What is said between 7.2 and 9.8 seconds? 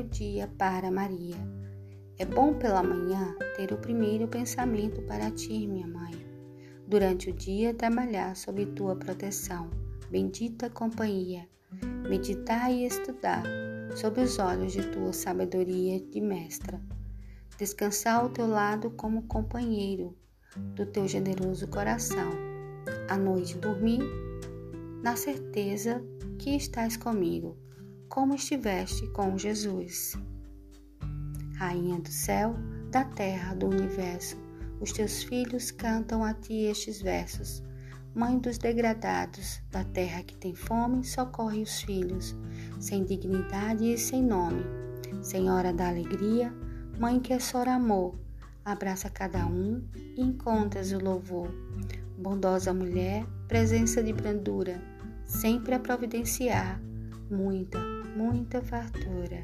o dia trabalhar sob tua proteção,